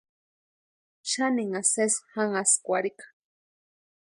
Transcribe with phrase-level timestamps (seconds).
[1.11, 3.05] Xaninha sesi janhaskwarhika.